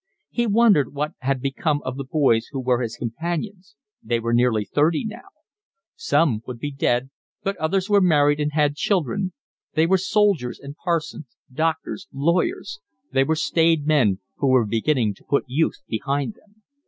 He 0.31 0.47
wondered 0.47 0.95
what 0.95 1.13
had 1.19 1.43
become 1.43 1.79
of 1.83 1.95
the 1.95 2.03
boys 2.03 2.47
who 2.47 2.59
were 2.59 2.81
his 2.81 2.95
companions: 2.97 3.75
they 4.01 4.19
were 4.19 4.33
nearly 4.33 4.65
thirty 4.65 5.05
now; 5.05 5.27
some 5.95 6.41
would 6.47 6.57
be 6.57 6.71
dead, 6.71 7.11
but 7.43 7.55
others 7.57 7.87
were 7.87 8.01
married 8.01 8.39
and 8.39 8.51
had 8.53 8.73
children; 8.75 9.31
they 9.73 9.85
were 9.85 9.99
soldiers 9.99 10.59
and 10.59 10.75
parsons, 10.75 11.37
doctors, 11.53 12.07
lawyers; 12.11 12.79
they 13.11 13.23
were 13.23 13.35
staid 13.35 13.85
men 13.85 14.19
who 14.37 14.47
were 14.47 14.65
beginning 14.65 15.13
to 15.13 15.23
put 15.23 15.43
youth 15.45 15.77
behind 15.87 16.33
them. 16.33 16.63